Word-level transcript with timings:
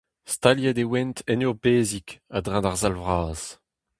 Staliet 0.33 0.77
e 0.83 0.85
oant 0.91 1.17
en 1.31 1.43
ur 1.47 1.57
pezhig, 1.63 2.07
a-dreñv 2.35 2.61
d'ar 2.63 2.77
sal 2.81 2.95
vras. 3.01 3.41